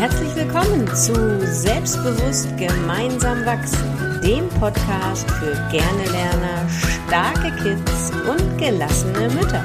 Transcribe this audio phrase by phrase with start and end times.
[0.00, 1.12] Herzlich willkommen zu
[1.44, 9.62] Selbstbewusst gemeinsam wachsen, dem Podcast für gerne Lerner, starke Kids und gelassene Mütter.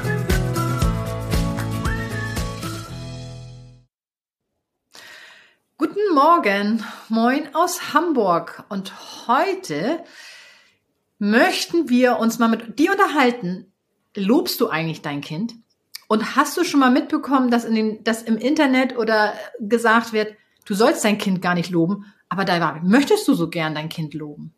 [5.78, 8.92] Guten Morgen, moin aus Hamburg und
[9.26, 10.04] heute
[11.18, 13.72] möchten wir uns mal mit dir unterhalten.
[14.14, 15.54] Lobst du eigentlich dein Kind?
[16.08, 20.34] Und hast du schon mal mitbekommen, dass, in den, dass im Internet oder gesagt wird,
[20.64, 24.14] du sollst dein Kind gar nicht loben, aber da möchtest du so gern dein Kind
[24.14, 24.54] loben?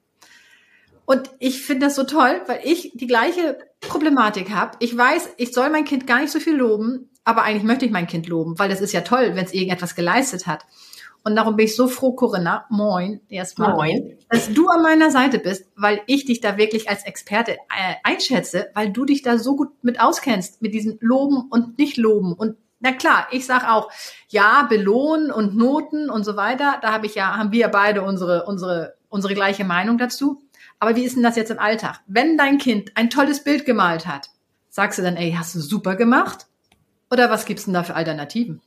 [1.05, 4.77] Und ich finde das so toll, weil ich die gleiche Problematik habe.
[4.81, 7.91] Ich weiß, ich soll mein Kind gar nicht so viel loben, aber eigentlich möchte ich
[7.91, 10.67] mein Kind loben, weil das ist ja toll, wenn es irgendetwas geleistet hat.
[11.29, 14.17] Und darum bin ich so froh, Corinna, moin, erstmal, moin.
[14.31, 18.69] dass du an meiner Seite bist, weil ich dich da wirklich als Experte äh, einschätze,
[18.73, 22.33] weil du dich da so gut mit auskennst, mit diesem Loben und nicht loben.
[22.33, 23.91] Und na klar, ich sag auch,
[24.29, 28.47] ja, belohnen und Noten und so weiter, da habe ich ja, haben wir beide unsere,
[28.47, 30.41] unsere, unsere gleiche Meinung dazu.
[30.79, 32.01] Aber wie ist denn das jetzt im Alltag?
[32.07, 34.31] Wenn dein Kind ein tolles Bild gemalt hat,
[34.71, 36.47] sagst du dann, ey, hast du super gemacht?
[37.11, 38.63] Oder was gibt's denn da für Alternativen?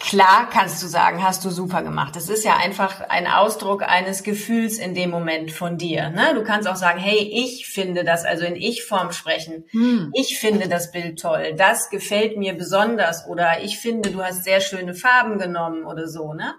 [0.00, 2.14] Klar kannst du sagen, hast du super gemacht.
[2.14, 6.10] Das ist ja einfach ein Ausdruck eines Gefühls in dem Moment von dir.
[6.10, 6.34] Ne?
[6.34, 9.64] Du kannst auch sagen, hey, ich finde das, also in Ich-Form sprechen.
[9.70, 10.10] Hm.
[10.14, 11.54] Ich finde das Bild toll.
[11.56, 13.26] Das gefällt mir besonders.
[13.26, 16.34] Oder ich finde, du hast sehr schöne Farben genommen oder so.
[16.34, 16.54] Ne?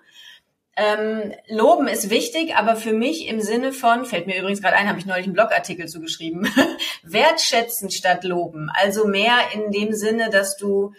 [0.75, 4.89] Ähm, loben ist wichtig, aber für mich im Sinne von, fällt mir übrigens gerade ein,
[4.89, 6.49] habe ich neulich einen Blogartikel zugeschrieben,
[7.03, 8.69] wertschätzen statt loben.
[8.73, 10.93] Also mehr in dem Sinne, dass du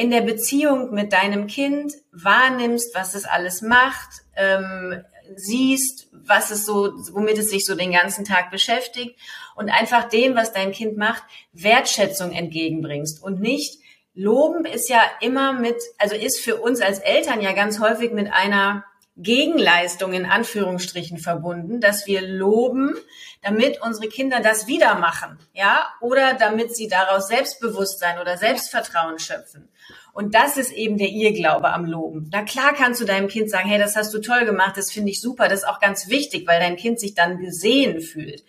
[0.00, 5.04] in der Beziehung mit deinem Kind wahrnimmst, was es alles macht, ähm,
[5.36, 9.18] siehst, was es so, womit es sich so den ganzen Tag beschäftigt
[9.56, 13.78] und einfach dem, was dein Kind macht, Wertschätzung entgegenbringst und nicht
[14.14, 18.32] Loben ist ja immer mit, also ist für uns als Eltern ja ganz häufig mit
[18.32, 18.84] einer
[19.16, 22.96] Gegenleistung in Anführungsstrichen verbunden, dass wir loben,
[23.42, 29.68] damit unsere Kinder das wieder machen, ja, oder damit sie daraus Selbstbewusstsein oder Selbstvertrauen schöpfen.
[30.12, 32.28] Und das ist eben der Irrglaube am Loben.
[32.32, 35.10] Na klar kannst du deinem Kind sagen, hey, das hast du toll gemacht, das finde
[35.10, 38.44] ich super, das ist auch ganz wichtig, weil dein Kind sich dann gesehen fühlt.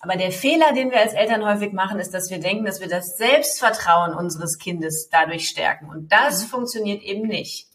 [0.00, 2.88] Aber der Fehler, den wir als Eltern häufig machen, ist, dass wir denken, dass wir
[2.88, 5.88] das Selbstvertrauen unseres Kindes dadurch stärken.
[5.88, 6.48] Und das mhm.
[6.48, 7.68] funktioniert eben nicht.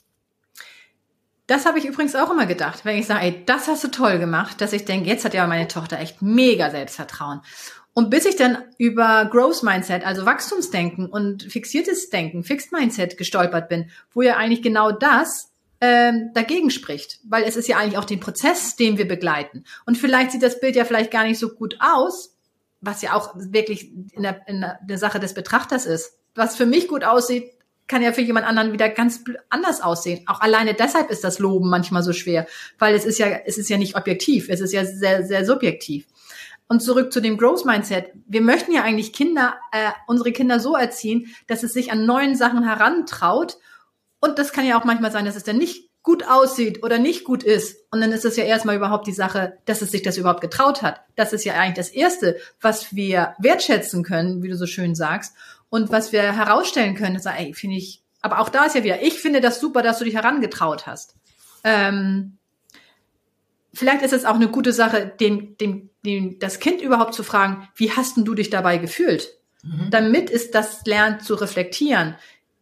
[1.47, 4.19] Das habe ich übrigens auch immer gedacht, wenn ich sage, ey, das hast du toll
[4.19, 7.39] gemacht, dass ich denke, jetzt hat ja meine Tochter echt mega Selbstvertrauen.
[7.97, 13.69] Und bis ich dann über Growth Mindset, also Wachstumsdenken und fixiertes Denken, Fixed Mindset gestolpert
[13.69, 18.05] bin, wo ja eigentlich genau das ähm, dagegen spricht, weil es ist ja eigentlich auch
[18.05, 19.63] den Prozess, den wir begleiten.
[19.87, 22.35] Und vielleicht sieht das Bild ja vielleicht gar nicht so gut aus,
[22.81, 26.19] was ja auch wirklich in der, in der Sache des Betrachters ist.
[26.35, 27.49] Was für mich gut aussieht,
[27.87, 30.21] kann ja für jemand anderen wieder ganz anders aussehen.
[30.27, 32.45] Auch alleine deshalb ist das Loben manchmal so schwer,
[32.77, 36.05] weil es ist ja, es ist ja nicht objektiv, es ist ja sehr, sehr subjektiv.
[36.67, 38.11] Und zurück zu dem Growth Mindset.
[38.27, 42.35] Wir möchten ja eigentlich Kinder, äh, unsere Kinder so erziehen, dass es sich an neuen
[42.35, 43.57] Sachen herantraut.
[44.19, 47.25] Und das kann ja auch manchmal sein, dass es dann nicht gut aussieht oder nicht
[47.25, 47.83] gut ist.
[47.91, 50.81] Und dann ist es ja erstmal überhaupt die Sache, dass es sich das überhaupt getraut
[50.81, 51.01] hat.
[51.17, 55.35] Das ist ja eigentlich das Erste, was wir wertschätzen können, wie du so schön sagst.
[55.69, 59.01] Und was wir herausstellen können, ist, ey, finde ich, aber auch da ist ja wieder,
[59.03, 61.15] ich finde das super, dass du dich herangetraut hast.
[61.65, 62.37] Ähm,
[63.73, 67.67] vielleicht ist es auch eine gute Sache, den, den, den, das Kind überhaupt zu fragen,
[67.75, 69.29] wie hast denn du dich dabei gefühlt?
[69.63, 69.89] Mhm.
[69.91, 72.15] Damit es das lernt zu reflektieren.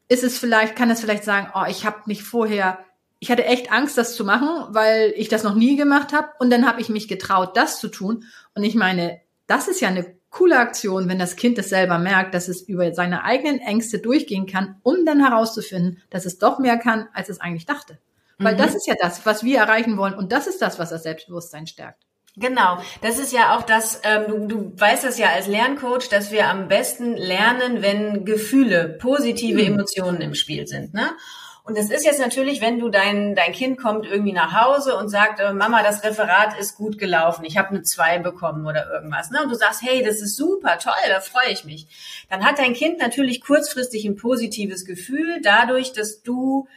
[0.08, 2.80] Ist es vielleicht, kann es vielleicht sagen, oh, ich habe mich vorher,
[3.20, 6.50] ich hatte echt Angst, das zu machen, weil ich das noch nie gemacht habe und
[6.52, 8.26] dann habe ich mich getraut, das zu tun.
[8.54, 12.34] Und ich meine, das ist ja eine coole Aktion, wenn das Kind es selber merkt,
[12.34, 16.78] dass es über seine eigenen Ängste durchgehen kann, um dann herauszufinden, dass es doch mehr
[16.78, 17.98] kann, als es eigentlich dachte.
[18.38, 18.60] Weil mhm.
[18.60, 21.68] das ist ja das, was wir erreichen wollen und das ist das, was das Selbstbewusstsein
[21.68, 22.04] stärkt.
[22.38, 26.32] Genau, das ist ja auch das, ähm, du, du weißt das ja als Lerncoach, dass
[26.32, 29.68] wir am besten lernen, wenn Gefühle, positive mhm.
[29.68, 30.94] Emotionen im Spiel sind.
[30.94, 31.12] Ne?
[31.64, 35.08] Und es ist jetzt natürlich, wenn du dein, dein Kind kommt irgendwie nach Hause und
[35.08, 39.32] sagt, äh, Mama, das Referat ist gut gelaufen, ich habe eine zwei bekommen oder irgendwas.
[39.32, 39.42] Ne?
[39.42, 41.88] Und du sagst, hey, das ist super, toll, da freue ich mich.
[42.30, 46.68] Dann hat dein Kind natürlich kurzfristig ein positives Gefühl, dadurch, dass du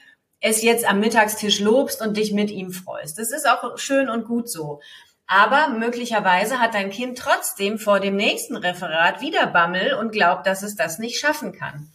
[0.40, 3.18] es jetzt am Mittagstisch lobst und dich mit ihm freust.
[3.18, 4.80] Das ist auch schön und gut so.
[5.26, 10.62] Aber möglicherweise hat dein Kind trotzdem vor dem nächsten Referat wieder Bammel und glaubt, dass
[10.62, 11.90] es das nicht schaffen kann.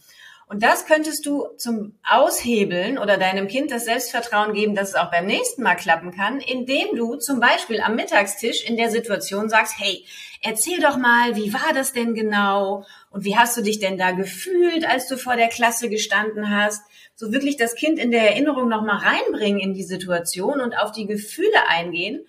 [0.46, 5.10] Und das könntest du zum Aushebeln oder deinem Kind das Selbstvertrauen geben, dass es auch
[5.10, 9.74] beim nächsten Mal klappen kann, indem du zum Beispiel am Mittagstisch in der Situation sagst,
[9.78, 10.04] hey,
[10.42, 12.84] erzähl doch mal, wie war das denn genau?
[13.10, 16.82] Und wie hast du dich denn da gefühlt, als du vor der Klasse gestanden hast?
[17.16, 21.06] So wirklich das Kind in der Erinnerung nochmal reinbringen in die Situation und auf die
[21.06, 22.26] Gefühle eingehen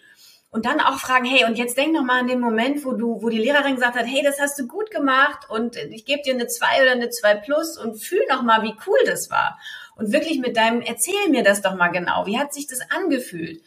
[0.56, 3.22] und dann auch fragen, hey, und jetzt denk noch mal an den Moment, wo du,
[3.22, 6.34] wo die Lehrerin gesagt hat, hey, das hast du gut gemacht und ich gebe dir
[6.34, 9.60] eine 2 oder eine 2 plus und fühl noch mal, wie cool das war.
[9.98, 13.62] Und wirklich mit deinem, erzähl mir das doch mal genau, wie hat sich das angefühlt?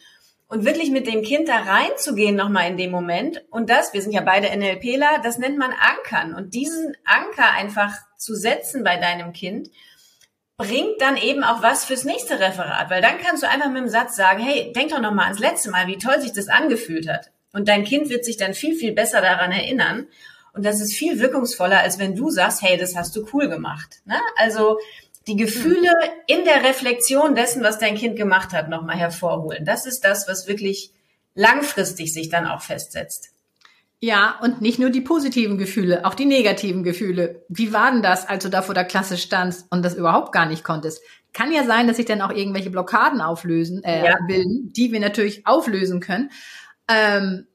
[0.47, 4.01] Und wirklich mit dem Kind da reinzugehen noch mal in dem Moment und das, wir
[4.01, 6.33] sind ja beide NLPler, das nennt man Ankern.
[6.33, 9.69] Und diesen Anker einfach zu setzen bei deinem Kind,
[10.59, 13.87] bringt dann eben auch was fürs nächste Referat, weil dann kannst du einfach mit dem
[13.87, 17.07] Satz sagen, hey, denk doch noch mal ans letzte Mal, wie toll sich das angefühlt
[17.07, 17.31] hat.
[17.53, 20.07] Und dein Kind wird sich dann viel, viel besser daran erinnern.
[20.53, 24.01] Und das ist viel wirkungsvoller, als wenn du sagst, hey, das hast du cool gemacht.
[24.03, 24.19] Ne?
[24.35, 24.79] Also
[25.27, 25.93] die Gefühle
[26.27, 29.63] in der Reflexion dessen, was dein Kind gemacht hat, nochmal hervorholen.
[29.63, 30.91] Das ist das, was wirklich
[31.35, 33.29] langfristig sich dann auch festsetzt.
[34.01, 37.43] Ja, und nicht nur die positiven Gefühle, auch die negativen Gefühle.
[37.49, 40.45] Wie war denn das, als du da vor der Klasse standst und das überhaupt gar
[40.45, 41.01] nicht konntest?
[41.33, 44.17] Kann ja sein, dass sich dann auch irgendwelche Blockaden auflösen, äh, ja.
[44.25, 46.31] bilden, die wir natürlich auflösen können.
[46.87, 47.45] Ähm,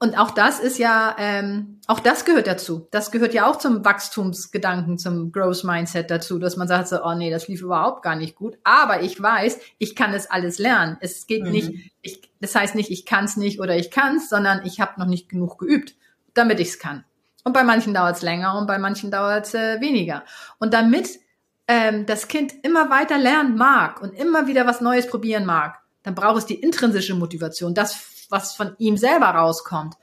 [0.00, 2.88] und auch das ist ja, ähm, auch das gehört dazu.
[2.90, 7.14] Das gehört ja auch zum Wachstumsgedanken, zum Growth Mindset dazu, dass man sagt so, oh
[7.14, 8.58] nee, das lief überhaupt gar nicht gut.
[8.64, 10.98] Aber ich weiß, ich kann es alles lernen.
[11.00, 11.50] Es geht mhm.
[11.52, 14.80] nicht, ich, das heißt nicht, ich kann es nicht oder ich kann es, sondern ich
[14.80, 15.94] habe noch nicht genug geübt,
[16.34, 17.04] damit ich es kann.
[17.44, 20.24] Und bei manchen dauert es länger und bei manchen dauert es äh, weniger.
[20.58, 21.20] Und damit
[21.68, 26.14] ähm, das Kind immer weiter lernen mag und immer wieder was Neues probieren mag, dann
[26.14, 27.94] braucht es die intrinsische Motivation, das
[28.34, 29.94] was von ihm selber rauskommt.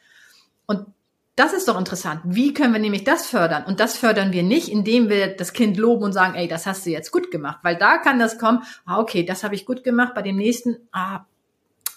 [0.65, 0.87] Und
[1.35, 2.21] das ist doch interessant.
[2.23, 3.65] Wie können wir nämlich das fördern?
[3.65, 6.85] Und das fördern wir nicht, indem wir das Kind loben und sagen, ey, das hast
[6.85, 7.59] du jetzt gut gemacht.
[7.63, 10.77] Weil da kann das kommen, ah, okay, das habe ich gut gemacht, bei dem nächsten,
[10.91, 11.25] ah,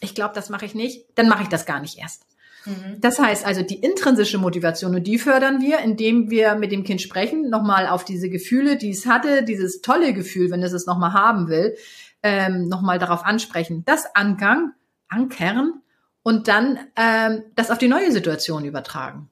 [0.01, 2.27] ich glaube, das mache ich nicht, dann mache ich das gar nicht erst.
[2.65, 3.01] Mhm.
[3.01, 7.03] Das heißt also, die intrinsische Motivation, und die fördern wir, indem wir mit dem Kind
[7.03, 11.13] sprechen, nochmal auf diese Gefühle, die es hatte, dieses tolle Gefühl, wenn es es nochmal
[11.13, 11.77] haben will,
[12.23, 13.83] ähm, nochmal darauf ansprechen.
[13.85, 14.73] Das Angang,
[15.09, 15.83] ankern
[16.25, 19.31] und dann ähm, das auf die neue Situation übertragen.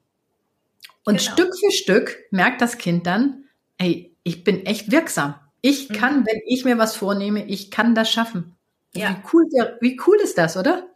[1.05, 1.33] Und genau.
[1.33, 3.47] Stück für Stück merkt das Kind dann,
[3.79, 5.35] ey, ich bin echt wirksam.
[5.63, 5.95] Ich mhm.
[5.95, 8.55] kann, wenn ich mir was vornehme, ich kann das schaffen.
[8.95, 9.11] Ja.
[9.11, 9.47] Wie cool,
[9.81, 10.87] wie cool ist das, oder?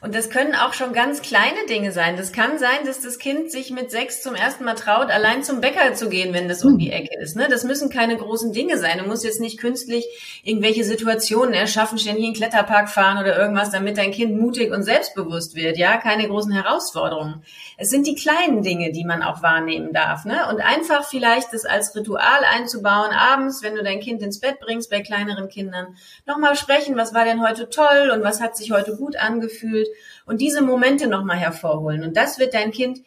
[0.00, 2.16] Und das können auch schon ganz kleine Dinge sein.
[2.16, 5.60] Das kann sein, dass das Kind sich mit sechs zum ersten Mal traut, allein zum
[5.60, 7.36] Bäcker zu gehen, wenn das um die Ecke ist.
[7.36, 7.48] Ne?
[7.50, 8.98] Das müssen keine großen Dinge sein.
[8.98, 10.06] Du musst jetzt nicht künstlich
[10.42, 14.82] irgendwelche Situationen erschaffen, ständig in den Kletterpark fahren oder irgendwas, damit dein Kind mutig und
[14.82, 15.76] selbstbewusst wird.
[15.76, 17.42] Ja, keine großen Herausforderungen.
[17.80, 20.26] Es sind die kleinen Dinge, die man auch wahrnehmen darf.
[20.26, 20.46] Ne?
[20.50, 24.90] Und einfach vielleicht das als Ritual einzubauen, abends, wenn du dein Kind ins Bett bringst,
[24.90, 25.96] bei kleineren Kindern,
[26.26, 29.88] nochmal sprechen, was war denn heute toll und was hat sich heute gut angefühlt
[30.26, 32.04] und diese Momente nochmal hervorholen.
[32.04, 33.00] Und das wird dein Kind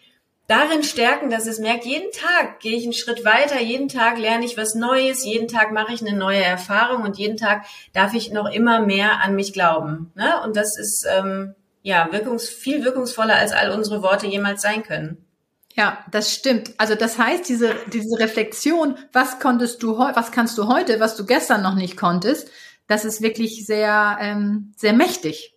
[0.47, 4.43] darin stärken, dass es merkt, jeden Tag gehe ich einen Schritt weiter, jeden Tag lerne
[4.43, 8.31] ich was Neues, jeden Tag mache ich eine neue Erfahrung und jeden Tag darf ich
[8.31, 10.11] noch immer mehr an mich glauben.
[10.15, 10.41] Ne?
[10.43, 11.53] Und das ist ähm,
[11.83, 15.23] ja wirkungs viel wirkungsvoller, als all unsere Worte jemals sein können.
[15.75, 16.73] Ja, das stimmt.
[16.77, 21.25] Also das heißt, diese, diese Reflexion, was konntest du was kannst du heute, was du
[21.25, 22.49] gestern noch nicht konntest,
[22.87, 25.55] das ist wirklich sehr, ähm, sehr mächtig.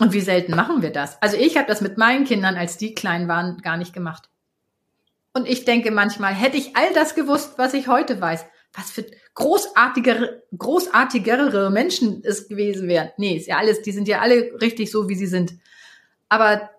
[0.00, 1.20] Und wie selten machen wir das?
[1.22, 4.28] Also ich habe das mit meinen Kindern, als die klein waren, gar nicht gemacht.
[5.34, 9.04] Und ich denke manchmal, hätte ich all das gewusst, was ich heute weiß, was für
[9.34, 13.10] großartigere, großartigere Menschen es gewesen wären.
[13.16, 15.54] Nee, ist ja alles, die sind ja alle richtig so, wie sie sind.
[16.28, 16.70] Aber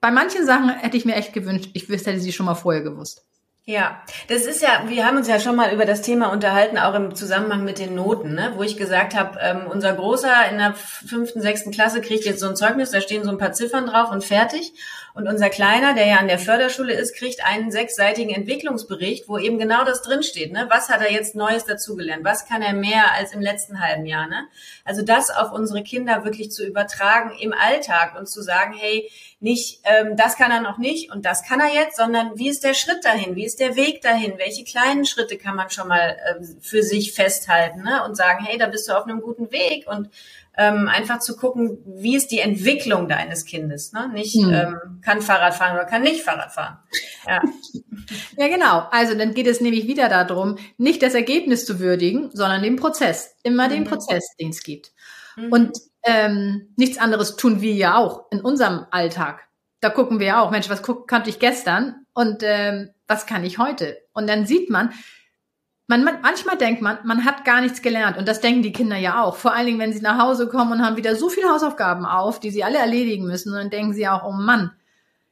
[0.00, 2.82] bei manchen Sachen hätte ich mir echt gewünscht, ich wüsste, hätte sie schon mal vorher
[2.82, 3.24] gewusst.
[3.64, 6.94] Ja, das ist ja, wir haben uns ja schon mal über das Thema unterhalten, auch
[6.94, 8.54] im Zusammenhang mit den Noten, ne?
[8.56, 12.48] wo ich gesagt habe, ähm, unser Großer in der fünften, sechsten Klasse kriegt jetzt so
[12.48, 14.72] ein Zeugnis, da stehen so ein paar Ziffern drauf und fertig.
[15.14, 19.58] Und unser Kleiner, der ja an der Förderschule ist, kriegt einen sechsseitigen Entwicklungsbericht, wo eben
[19.58, 20.52] genau das drinsteht.
[20.52, 20.66] Ne?
[20.70, 22.24] Was hat er jetzt Neues dazugelernt?
[22.24, 24.26] Was kann er mehr als im letzten halben Jahr?
[24.26, 24.48] Ne?
[24.84, 29.80] Also das auf unsere Kinder wirklich zu übertragen im Alltag und zu sagen, hey, nicht,
[29.84, 32.74] ähm, das kann er noch nicht und das kann er jetzt, sondern wie ist der
[32.74, 33.36] Schritt dahin?
[33.36, 34.38] Wie ist der Weg dahin?
[34.38, 38.02] Welche kleinen Schritte kann man schon mal äh, für sich festhalten ne?
[38.04, 40.08] und sagen, hey, da bist du auf einem guten Weg und
[40.56, 44.10] ähm, einfach zu gucken, wie ist die Entwicklung deines Kindes, ne?
[44.12, 44.52] Nicht hm.
[44.52, 46.78] ähm, kann Fahrrad fahren oder kann nicht Fahrrad fahren.
[47.26, 47.42] Ja.
[48.36, 48.86] ja, genau.
[48.90, 53.34] Also dann geht es nämlich wieder darum, nicht das Ergebnis zu würdigen, sondern den Prozess.
[53.42, 53.72] Immer mhm.
[53.72, 54.92] den Prozess, den es gibt.
[55.36, 55.52] Mhm.
[55.52, 59.48] Und ähm, nichts anderes tun wir ja auch in unserem Alltag.
[59.80, 63.44] Da gucken wir ja auch, Mensch, was guck, konnte ich gestern und ähm, was kann
[63.44, 63.98] ich heute?
[64.12, 64.92] Und dann sieht man,
[65.86, 68.96] man, man, manchmal denkt man, man hat gar nichts gelernt und das denken die Kinder
[68.96, 69.36] ja auch.
[69.36, 72.40] Vor allen Dingen, wenn sie nach Hause kommen und haben wieder so viele Hausaufgaben auf,
[72.40, 74.72] die sie alle erledigen müssen und dann denken sie auch, oh Mann,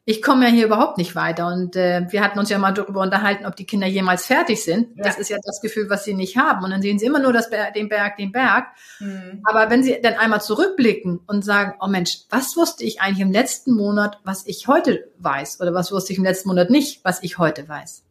[0.04, 1.46] ich komme ja hier überhaupt nicht weiter.
[1.46, 4.96] Und äh, wir hatten uns ja mal darüber unterhalten, ob die Kinder jemals fertig sind.
[4.96, 5.04] Ja.
[5.04, 6.64] Das ist ja das Gefühl, was sie nicht haben.
[6.64, 8.68] Und dann sehen sie immer nur das Ber den Berg, den Berg.
[8.98, 9.42] Mhm.
[9.44, 13.32] Aber wenn sie dann einmal zurückblicken und sagen, oh Mensch, was wusste ich eigentlich im
[13.32, 15.60] letzten Monat, was ich heute weiß?
[15.60, 18.02] Oder was wusste ich im letzten Monat nicht, was ich heute weiß?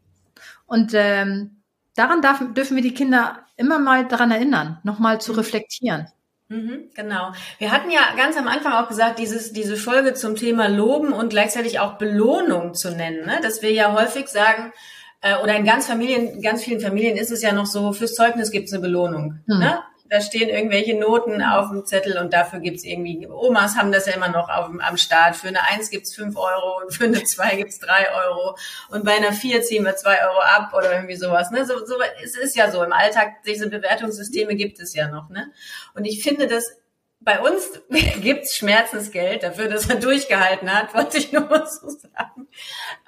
[0.67, 1.63] Und ähm,
[1.95, 5.39] daran darf, dürfen wir die Kinder immer mal daran erinnern, nochmal zu mhm.
[5.39, 6.07] reflektieren.
[6.49, 7.31] Mhm, genau.
[7.59, 11.29] Wir hatten ja ganz am Anfang auch gesagt, dieses, diese Folge zum Thema Loben und
[11.29, 13.39] gleichzeitig auch Belohnung zu nennen, ne?
[13.43, 14.73] dass wir ja häufig sagen,
[15.21, 18.49] äh, oder in ganz Familien, ganz vielen Familien ist es ja noch so, fürs Zeugnis
[18.49, 19.39] gibt es eine Belohnung.
[19.45, 19.59] Mhm.
[19.59, 19.79] Ne?
[20.09, 24.13] Da stehen irgendwelche Noten auf dem Zettel und dafür gibt's irgendwie, Omas haben das ja
[24.13, 25.35] immer noch auf, am Start.
[25.35, 28.57] Für eine Eins gibt's fünf Euro und für eine Zwei gibt's drei Euro
[28.89, 31.51] und bei einer Vier ziehen wir zwei Euro ab oder irgendwie sowas.
[31.51, 31.65] Ne?
[31.65, 35.29] So, so, es ist ja so, im Alltag, diese Bewertungssysteme gibt es ja noch.
[35.29, 35.51] Ne?
[35.93, 36.75] Und ich finde das
[37.19, 37.81] bei uns
[38.21, 42.47] gibt's Schmerzensgeld dafür, dass er durchgehalten hat, wollte ich nur mal so sagen.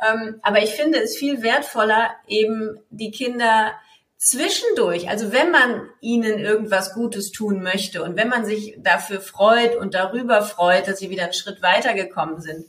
[0.08, 3.74] Ähm, aber ich finde es viel wertvoller, eben die Kinder
[4.22, 9.76] zwischendurch, also wenn man ihnen irgendwas Gutes tun möchte und wenn man sich dafür freut
[9.76, 12.68] und darüber freut, dass sie wieder einen Schritt weitergekommen sind,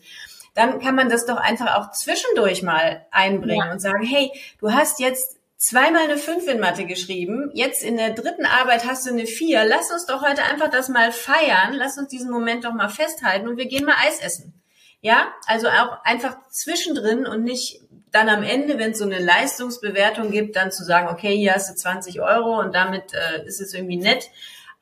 [0.55, 3.73] dann kann man das doch einfach auch zwischendurch mal einbringen ja.
[3.73, 8.15] und sagen, hey, du hast jetzt zweimal eine Fünf in Mathe geschrieben, jetzt in der
[8.15, 11.99] dritten Arbeit hast du eine Vier, lass uns doch heute einfach das mal feiern, lass
[11.99, 14.55] uns diesen Moment doch mal festhalten und wir gehen mal Eis essen.
[15.03, 17.83] Ja, also auch einfach zwischendrin und nicht
[18.13, 21.71] dann am Ende, wenn es so eine Leistungsbewertung gibt, dann zu sagen, okay, hier hast
[21.71, 24.29] du 20 Euro und damit äh, ist es irgendwie nett.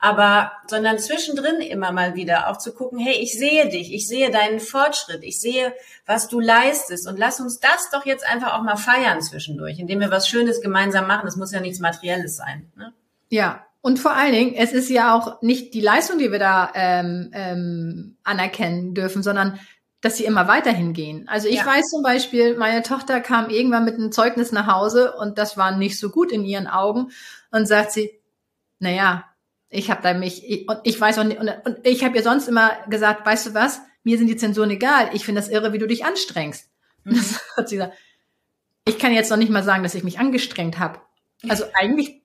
[0.02, 4.30] Aber, sondern zwischendrin immer mal wieder auch zu gucken, hey, ich sehe dich, ich sehe
[4.30, 5.74] deinen Fortschritt, ich sehe,
[6.06, 10.00] was du leistest und lass uns das doch jetzt einfach auch mal feiern zwischendurch, indem
[10.00, 11.26] wir was Schönes gemeinsam machen.
[11.26, 12.72] Das muss ja nichts Materielles sein.
[12.76, 12.94] Ne?
[13.28, 16.70] Ja, und vor allen Dingen, es ist ja auch nicht die Leistung, die wir da
[16.74, 19.60] ähm, ähm, anerkennen dürfen, sondern
[20.00, 21.28] dass sie immer weiterhin gehen.
[21.28, 21.66] Also ich ja.
[21.66, 25.76] weiß zum Beispiel, meine Tochter kam irgendwann mit einem Zeugnis nach Hause und das war
[25.76, 27.10] nicht so gut in ihren Augen
[27.50, 28.10] und sagt sie,
[28.78, 29.24] naja,
[29.68, 32.22] ich habe da mich ich, und ich weiß auch nicht, und, und ich habe ihr
[32.22, 35.72] sonst immer gesagt, weißt du was, mir sind die Zensuren egal, ich finde das irre,
[35.72, 36.66] wie du dich anstrengst.
[37.02, 37.14] Mhm.
[37.14, 37.96] Das hat sie gesagt,
[38.84, 41.00] ich kann jetzt noch nicht mal sagen, dass ich mich angestrengt habe.
[41.48, 42.19] Also eigentlich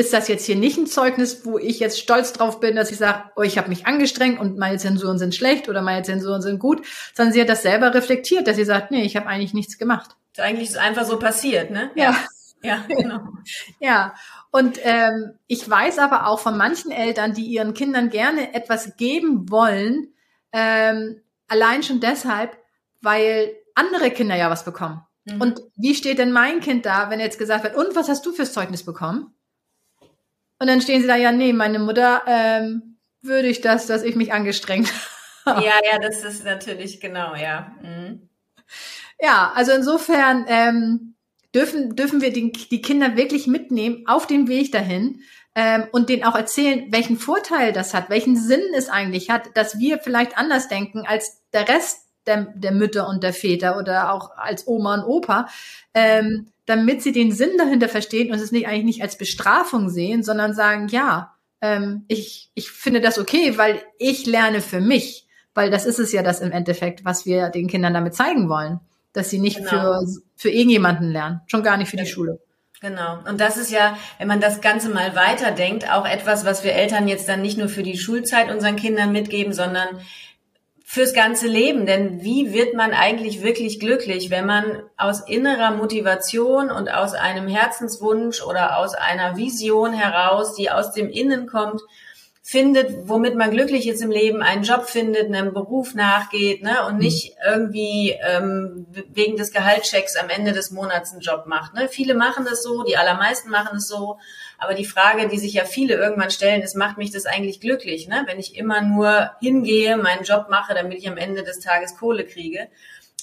[0.00, 2.96] ist das jetzt hier nicht ein Zeugnis, wo ich jetzt stolz drauf bin, dass ich
[2.96, 6.58] sage, oh, ich habe mich angestrengt und meine Zensuren sind schlecht oder meine Zensuren sind
[6.58, 9.76] gut, sondern sie hat das selber reflektiert, dass sie sagt, nee, ich habe eigentlich nichts
[9.76, 10.16] gemacht.
[10.38, 11.90] Eigentlich ist es einfach so passiert, ne?
[11.94, 12.16] Ja.
[12.62, 13.20] Ja, genau.
[13.80, 14.14] ja.
[14.50, 19.50] Und ähm, ich weiß aber auch von manchen Eltern, die ihren Kindern gerne etwas geben
[19.50, 20.14] wollen,
[20.52, 22.56] ähm, allein schon deshalb,
[23.00, 25.02] weil andere Kinder ja was bekommen.
[25.24, 25.40] Mhm.
[25.40, 28.32] Und wie steht denn mein Kind da, wenn jetzt gesagt wird, und was hast du
[28.32, 29.34] fürs Zeugnis bekommen?
[30.60, 34.14] Und dann stehen sie da, ja, nee, meine Mutter ähm, würde ich das, dass ich
[34.14, 34.92] mich angestrengt
[35.46, 35.64] habe.
[35.64, 37.74] Ja, ja, das ist natürlich genau, ja.
[37.82, 38.28] Mhm.
[39.18, 41.14] Ja, also insofern ähm,
[41.54, 45.22] dürfen, dürfen wir die, die Kinder wirklich mitnehmen auf den Weg dahin
[45.54, 49.78] ähm, und denen auch erzählen, welchen Vorteil das hat, welchen Sinn es eigentlich hat, dass
[49.78, 54.36] wir vielleicht anders denken als der Rest der, der Mütter und der Väter oder auch
[54.36, 55.48] als Oma und Opa.
[55.94, 60.22] Ähm, damit sie den Sinn dahinter verstehen und es nicht eigentlich nicht als Bestrafung sehen,
[60.22, 65.26] sondern sagen, ja, ähm, ich, ich finde das okay, weil ich lerne für mich.
[65.52, 68.78] Weil das ist es ja das im Endeffekt, was wir den Kindern damit zeigen wollen.
[69.12, 69.70] Dass sie nicht genau.
[69.70, 72.38] für, für irgendjemanden lernen, schon gar nicht für die Schule.
[72.80, 73.18] Genau.
[73.28, 77.08] Und das ist ja, wenn man das Ganze mal weiterdenkt, auch etwas, was wir Eltern
[77.08, 79.88] jetzt dann nicht nur für die Schulzeit unseren Kindern mitgeben, sondern
[80.92, 81.86] fürs ganze Leben.
[81.86, 87.46] Denn wie wird man eigentlich wirklich glücklich, wenn man aus innerer Motivation und aus einem
[87.46, 91.80] Herzenswunsch oder aus einer Vision heraus, die aus dem Innen kommt,
[92.50, 96.98] findet, womit man glücklich ist im Leben, einen Job findet, einem Beruf nachgeht, ne, und
[96.98, 101.74] nicht irgendwie ähm, wegen des Gehaltschecks am Ende des Monats einen Job macht.
[101.74, 101.86] Ne?
[101.88, 104.18] Viele machen das so, die allermeisten machen es so,
[104.58, 108.08] aber die Frage, die sich ja viele irgendwann stellen, ist, macht mich das eigentlich glücklich,
[108.08, 108.24] ne?
[108.26, 112.24] wenn ich immer nur hingehe, meinen Job mache, damit ich am Ende des Tages Kohle
[112.24, 112.66] kriege.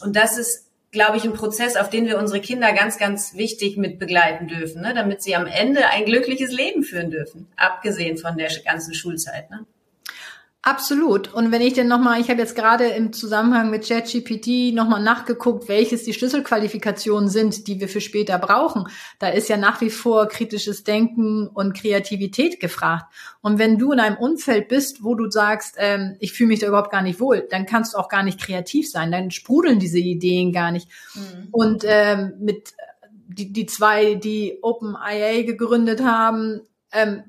[0.02, 3.78] Und das ist glaube ich, ein Prozess, auf den wir unsere Kinder ganz, ganz wichtig
[3.78, 4.94] mit begleiten dürfen, ne?
[4.94, 9.50] damit sie am Ende ein glückliches Leben führen dürfen, abgesehen von der ganzen Schulzeit.
[9.50, 9.66] Ne?
[10.68, 11.34] Absolut.
[11.34, 15.70] Und wenn ich denn nochmal, ich habe jetzt gerade im Zusammenhang mit ChatGPT nochmal nachgeguckt,
[15.70, 18.84] welches die Schlüsselqualifikationen sind, die wir für später brauchen.
[19.18, 23.06] Da ist ja nach wie vor kritisches Denken und Kreativität gefragt.
[23.40, 26.68] Und wenn du in einem Umfeld bist, wo du sagst, ähm, ich fühle mich da
[26.68, 29.10] überhaupt gar nicht wohl, dann kannst du auch gar nicht kreativ sein.
[29.10, 30.90] Dann sprudeln diese Ideen gar nicht.
[31.16, 31.48] Mhm.
[31.52, 32.74] Und ähm, mit
[33.30, 36.60] die, die zwei, die OpenIA gegründet haben,
[36.92, 37.24] ähm,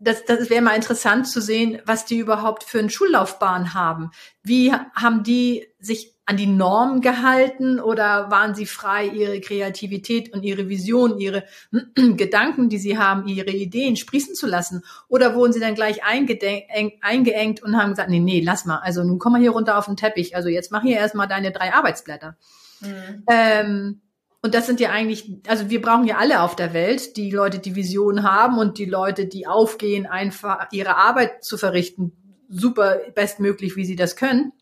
[0.00, 4.10] das, das wäre mal interessant zu sehen, was die überhaupt für eine Schullaufbahn haben.
[4.42, 10.42] Wie haben die sich an die Norm gehalten oder waren sie frei, ihre Kreativität und
[10.42, 11.44] ihre Vision, ihre
[11.94, 14.84] Gedanken, die sie haben, ihre Ideen sprießen zu lassen?
[15.08, 19.18] Oder wurden sie dann gleich eingeengt und haben gesagt, nee, nee, lass mal, also nun
[19.18, 22.36] komm mal hier runter auf den Teppich, also jetzt mach hier erstmal deine drei Arbeitsblätter.
[22.80, 23.24] Mhm.
[23.28, 24.00] Ähm,
[24.42, 27.58] und das sind ja eigentlich, also wir brauchen ja alle auf der Welt, die Leute,
[27.58, 32.12] die Visionen haben und die Leute, die aufgehen, einfach ihre Arbeit zu verrichten,
[32.48, 34.52] super bestmöglich, wie sie das können.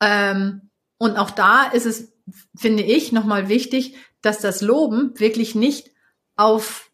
[0.00, 2.12] Ähm, und auch da ist es,
[2.56, 5.92] finde ich, nochmal wichtig, dass das Loben wirklich nicht
[6.34, 6.90] auf,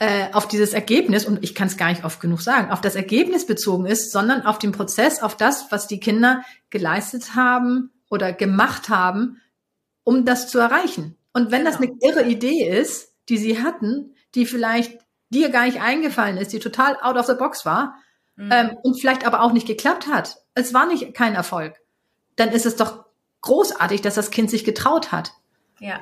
[0.00, 2.96] äh, auf dieses Ergebnis, und ich kann es gar nicht oft genug sagen, auf das
[2.96, 8.32] Ergebnis bezogen ist, sondern auf den Prozess, auf das, was die Kinder geleistet haben oder
[8.32, 9.40] gemacht haben,
[10.04, 11.16] um das zu erreichen.
[11.32, 11.70] Und wenn genau.
[11.70, 14.98] das eine irre Idee ist, die sie hatten, die vielleicht
[15.30, 17.96] dir gar nicht eingefallen ist, die total out of the box war,
[18.36, 18.50] mhm.
[18.52, 21.80] ähm, und vielleicht aber auch nicht geklappt hat, es war nicht kein Erfolg,
[22.36, 23.04] dann ist es doch
[23.40, 25.32] großartig, dass das Kind sich getraut hat.
[25.80, 26.00] Ja.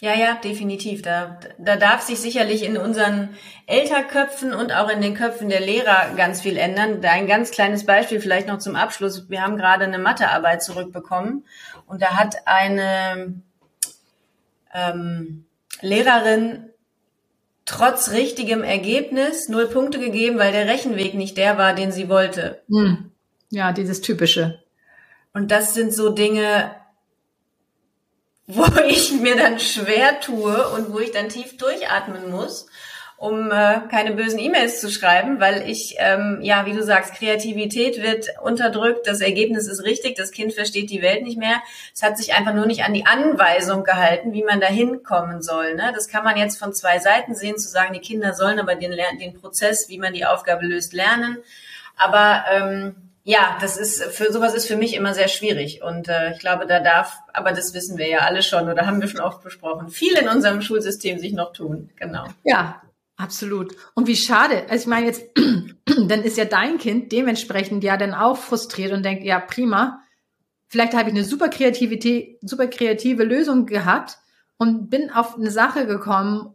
[0.00, 1.00] Ja, ja, definitiv.
[1.00, 3.30] Da, da darf sich sicherlich in unseren
[3.66, 7.00] Elterköpfen und auch in den Köpfen der Lehrer ganz viel ändern.
[7.00, 9.30] Da ein ganz kleines Beispiel vielleicht noch zum Abschluss.
[9.30, 11.46] Wir haben gerade eine Mathearbeit zurückbekommen
[11.86, 13.40] und da hat eine
[14.74, 15.46] ähm,
[15.80, 16.70] Lehrerin
[17.64, 22.62] trotz richtigem Ergebnis null Punkte gegeben, weil der Rechenweg nicht der war, den sie wollte.
[22.68, 23.12] Hm.
[23.50, 24.62] Ja, dieses typische.
[25.32, 26.70] Und das sind so Dinge,
[28.46, 32.66] wo ich mir dann schwer tue und wo ich dann tief durchatmen muss,
[33.18, 38.02] um äh, keine bösen E-Mails zu schreiben, weil ich, ähm, ja, wie du sagst, Kreativität
[38.02, 41.62] wird unterdrückt, das Ergebnis ist richtig, das Kind versteht die Welt nicht mehr.
[41.94, 45.74] Es hat sich einfach nur nicht an die Anweisung gehalten, wie man da hinkommen soll.
[45.74, 45.92] Ne?
[45.94, 48.94] Das kann man jetzt von zwei Seiten sehen, zu sagen, die Kinder sollen aber den,
[49.18, 51.38] den Prozess, wie man die Aufgabe löst, lernen.
[51.96, 52.96] Aber ähm,
[53.28, 56.64] ja, das ist für sowas ist für mich immer sehr schwierig und äh, ich glaube,
[56.64, 59.88] da darf, aber das wissen wir ja alle schon oder haben wir schon oft besprochen,
[59.88, 61.90] viel in unserem Schulsystem sich noch tun.
[61.96, 62.28] Genau.
[62.44, 62.80] Ja,
[63.16, 63.74] absolut.
[63.94, 64.66] Und wie schade.
[64.70, 65.24] Also ich meine jetzt,
[66.06, 70.04] dann ist ja dein Kind dementsprechend ja dann auch frustriert und denkt, ja prima,
[70.68, 74.18] vielleicht habe ich eine super Kreativität, super kreative Lösung gehabt
[74.56, 76.54] und bin auf eine Sache gekommen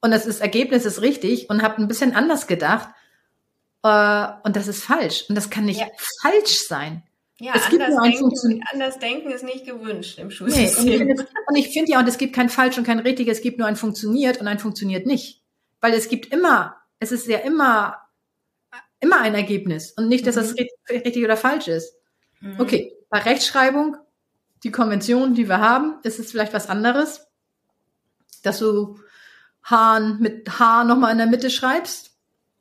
[0.00, 2.90] und das ist, Ergebnis ist richtig und habe ein bisschen anders gedacht
[3.84, 5.26] und das ist falsch.
[5.28, 5.86] Und das kann nicht ja.
[6.22, 7.02] falsch sein.
[7.38, 10.84] Ja, es gibt anders, denken, anders denken ist nicht gewünscht im Schulsystem.
[10.84, 13.42] Nee, und, und ich finde ja, und es gibt kein falsch und kein richtig, es
[13.42, 15.42] gibt nur ein funktioniert und ein funktioniert nicht.
[15.80, 17.98] Weil es gibt immer, es ist ja immer,
[19.00, 20.40] immer ein Ergebnis und nicht, dass mhm.
[20.40, 20.54] das
[20.90, 21.94] richtig oder falsch ist.
[22.40, 22.60] Mhm.
[22.60, 23.96] Okay, bei Rechtschreibung,
[24.62, 27.26] die Konvention, die wir haben, ist es vielleicht was anderes,
[28.42, 28.98] dass du
[29.62, 32.13] Hahn mit H nochmal in der Mitte schreibst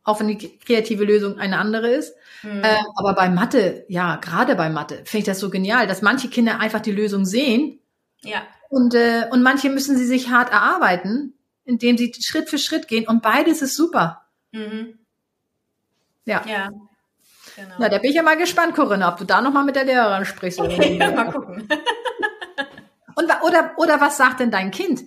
[0.03, 2.15] auch wenn die kreative Lösung eine andere ist.
[2.43, 2.63] Mhm.
[2.63, 6.29] Äh, aber bei Mathe, ja, gerade bei Mathe, finde ich das so genial, dass manche
[6.29, 7.79] Kinder einfach die Lösung sehen.
[8.21, 8.41] Ja.
[8.69, 11.33] Und, äh, und manche müssen sie sich hart erarbeiten,
[11.65, 13.07] indem sie Schritt für Schritt gehen.
[13.07, 14.25] Und beides ist super.
[14.51, 14.99] Mhm.
[16.25, 16.43] Ja.
[16.47, 16.69] Ja.
[17.55, 17.75] Genau.
[17.77, 20.25] Na, da bin ich ja mal gespannt, Corinna, ob du da nochmal mit der Lehrerin
[20.25, 20.59] sprichst.
[20.59, 21.67] Okay, mal gucken.
[23.15, 25.03] Und, oder, oder was sagt denn dein Kind?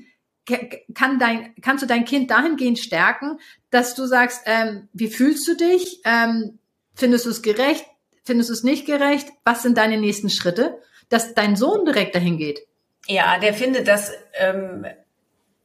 [0.95, 3.39] Kann dein, kannst du dein Kind dahingehend stärken,
[3.71, 6.01] dass du sagst, ähm, wie fühlst du dich?
[6.05, 6.59] Ähm,
[6.95, 7.85] findest du es gerecht?
[8.25, 9.29] Findest du es nicht gerecht?
[9.45, 10.81] Was sind deine nächsten Schritte?
[11.09, 12.61] Dass dein Sohn direkt dahin geht.
[13.07, 14.87] Ja, der findet das ähm,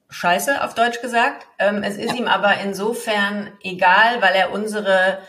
[0.10, 1.48] scheiße, auf Deutsch gesagt.
[1.58, 2.16] Ähm, es ist ja.
[2.16, 5.20] ihm aber insofern egal, weil er unsere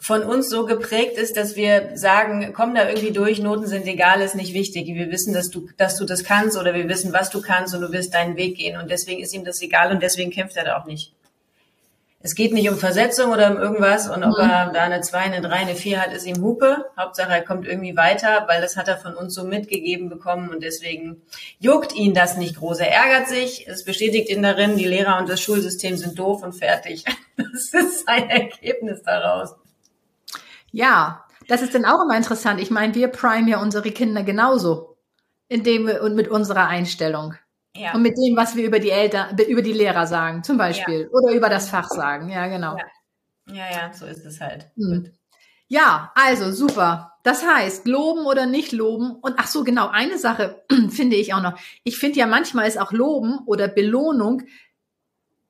[0.00, 4.22] von uns so geprägt ist, dass wir sagen, komm da irgendwie durch, Noten sind egal,
[4.22, 4.86] ist nicht wichtig.
[4.86, 7.82] Wir wissen, dass du, dass du das kannst oder wir wissen, was du kannst und
[7.82, 8.80] du wirst deinen Weg gehen.
[8.80, 11.12] Und deswegen ist ihm das egal und deswegen kämpft er da auch nicht.
[12.22, 14.50] Es geht nicht um Versetzung oder um irgendwas und ob mhm.
[14.50, 16.86] er da eine 2, eine 3, eine 4 hat, ist ihm Hupe.
[16.98, 20.62] Hauptsache, er kommt irgendwie weiter, weil das hat er von uns so mitgegeben bekommen und
[20.62, 21.22] deswegen
[21.58, 22.80] juckt ihn das nicht groß.
[22.80, 26.54] Er ärgert sich, es bestätigt ihn darin, die Lehrer und das Schulsystem sind doof und
[26.54, 27.04] fertig.
[27.36, 29.54] Das ist sein Ergebnis daraus.
[30.72, 32.60] Ja, das ist dann auch immer interessant.
[32.60, 34.96] Ich meine, wir prime ja unsere Kinder genauso.
[35.48, 37.34] Indem wir, und mit unserer Einstellung.
[37.74, 37.94] Ja.
[37.94, 41.02] Und mit dem, was wir über die Eltern, über die Lehrer sagen, zum Beispiel.
[41.02, 41.08] Ja.
[41.08, 42.28] Oder über das Fach sagen.
[42.28, 42.76] Ja, genau.
[42.76, 44.70] Ja, ja, ja so ist es halt.
[44.76, 45.10] Hm.
[45.66, 47.12] Ja, also super.
[47.22, 49.12] Das heißt, loben oder nicht loben.
[49.12, 51.58] Und ach so, genau, eine Sache finde ich auch noch.
[51.84, 54.42] Ich finde ja manchmal ist auch Loben oder Belohnung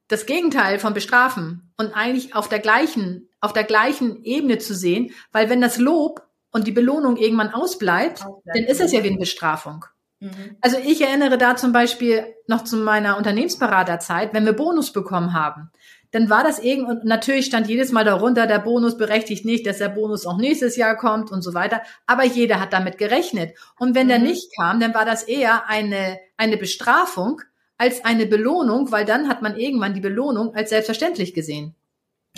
[0.09, 5.13] das Gegenteil von bestrafen und eigentlich auf der gleichen, auf der gleichen Ebene zu sehen,
[5.33, 6.23] weil wenn das Lob
[6.53, 9.85] und die Belohnung irgendwann ausbleibt, dann ist es ja wie eine Bestrafung.
[10.21, 10.57] Mhm.
[10.61, 15.71] Also ich erinnere da zum Beispiel noch zu meiner Unternehmensberaterzeit, wenn wir Bonus bekommen haben,
[16.13, 19.79] dann war das irgend und natürlich stand jedes Mal darunter, der Bonus berechtigt nicht, dass
[19.79, 21.83] der Bonus auch nächstes Jahr kommt und so weiter.
[22.07, 23.57] Aber jeder hat damit gerechnet.
[23.79, 24.11] Und wenn mhm.
[24.11, 27.41] der nicht kam, dann war das eher eine, eine Bestrafung
[27.79, 31.77] als eine Belohnung, weil dann hat man irgendwann die Belohnung als selbstverständlich gesehen.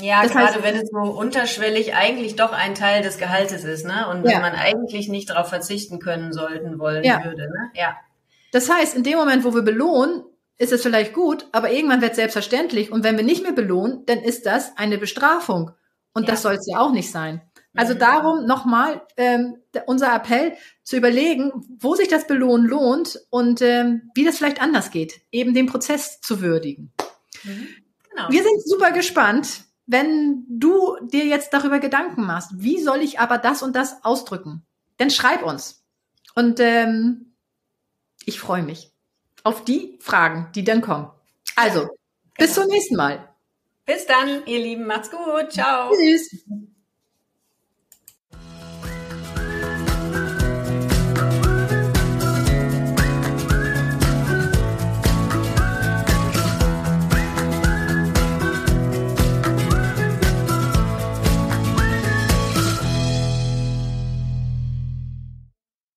[0.00, 3.84] Ja, das gerade heißt, wenn es so unterschwellig eigentlich doch ein Teil des Gehaltes ist,
[3.84, 4.08] ne?
[4.08, 4.32] Und ja.
[4.32, 7.24] wenn man eigentlich nicht darauf verzichten können sollten wollen ja.
[7.24, 7.70] würde, ne?
[7.74, 7.96] Ja.
[8.52, 10.24] Das heißt, in dem Moment, wo wir belohnen,
[10.58, 12.92] ist es vielleicht gut, aber irgendwann wird es selbstverständlich.
[12.92, 15.72] Und wenn wir nicht mehr belohnen, dann ist das eine Bestrafung.
[16.14, 16.30] Und ja.
[16.30, 17.42] das soll es ja auch nicht sein.
[17.74, 17.98] Also mhm.
[17.98, 20.52] darum nochmal ähm, unser Appell
[20.82, 25.54] zu überlegen, wo sich das Belohnen lohnt und ähm, wie das vielleicht anders geht, eben
[25.54, 26.92] den Prozess zu würdigen.
[27.44, 27.68] Mhm.
[28.10, 28.28] Genau.
[28.28, 33.38] Wir sind super gespannt, wenn du dir jetzt darüber Gedanken machst, wie soll ich aber
[33.38, 34.64] das und das ausdrücken,
[34.96, 35.84] dann schreib uns.
[36.34, 37.34] Und ähm,
[38.24, 38.92] ich freue mich
[39.44, 41.10] auf die Fragen, die dann kommen.
[41.56, 41.96] Also, ja, genau.
[42.38, 43.28] bis zum nächsten Mal.
[43.84, 44.86] Bis dann, ihr Lieben.
[44.86, 45.52] Macht's gut.
[45.52, 45.92] Ciao.
[45.94, 46.44] Tschüss.